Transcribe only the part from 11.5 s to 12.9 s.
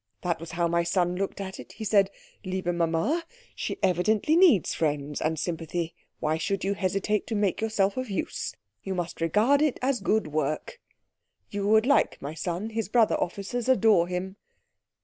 You would like my son; his